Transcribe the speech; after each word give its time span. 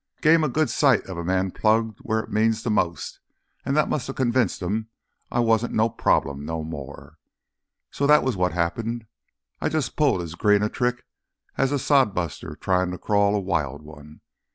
Gave 0.21 0.33
'em 0.33 0.43
a 0.43 0.49
good 0.49 0.71
sight 0.71 1.03
of 1.05 1.15
a 1.19 1.23
man 1.23 1.51
plugged 1.51 1.99
where 1.99 2.19
it 2.21 2.31
means 2.31 2.63
th' 2.63 2.71
most 2.71 3.19
an' 3.63 3.75
that 3.75 3.87
musta 3.87 4.15
convinced 4.15 4.63
'em 4.63 4.87
I 5.31 5.41
wasn't 5.41 5.75
no 5.75 5.89
problem 5.91 6.43
no 6.43 6.63
more. 6.63 7.19
So—that 7.91 8.23
was 8.23 8.35
what 8.35 8.51
happened. 8.51 9.05
I 9.61 9.69
jus' 9.69 9.89
pulled 9.89 10.23
as 10.23 10.33
green 10.33 10.63
a 10.63 10.69
trick 10.69 11.05
as 11.55 11.71
a 11.71 11.77
sod 11.77 12.15
buster 12.15 12.55
tryin' 12.55 12.89
to 12.89 12.97
crawl 12.97 13.35
a 13.35 13.39
wild 13.39 13.83
one! 13.83 14.21